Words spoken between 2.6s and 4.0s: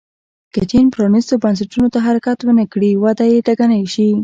کړي وده یې ټکنۍ